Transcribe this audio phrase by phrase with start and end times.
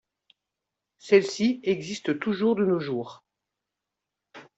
[0.97, 3.23] Celle-ci existe toujours de nos jours.